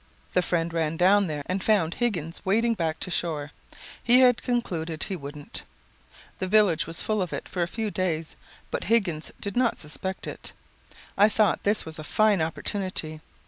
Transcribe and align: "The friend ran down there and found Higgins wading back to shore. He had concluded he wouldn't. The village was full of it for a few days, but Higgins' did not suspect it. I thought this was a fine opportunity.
"The 0.33 0.41
friend 0.41 0.73
ran 0.73 0.97
down 0.97 1.27
there 1.27 1.43
and 1.45 1.63
found 1.63 1.93
Higgins 1.93 2.41
wading 2.43 2.73
back 2.73 2.99
to 3.01 3.11
shore. 3.11 3.51
He 4.03 4.21
had 4.21 4.41
concluded 4.41 5.03
he 5.03 5.15
wouldn't. 5.15 5.61
The 6.39 6.47
village 6.47 6.87
was 6.87 7.03
full 7.03 7.21
of 7.21 7.31
it 7.31 7.47
for 7.47 7.61
a 7.61 7.67
few 7.67 7.91
days, 7.91 8.35
but 8.71 8.85
Higgins' 8.85 9.31
did 9.39 9.55
not 9.55 9.77
suspect 9.77 10.25
it. 10.25 10.53
I 11.19 11.29
thought 11.29 11.61
this 11.61 11.85
was 11.85 11.99
a 11.99 12.03
fine 12.03 12.41
opportunity. 12.41 13.21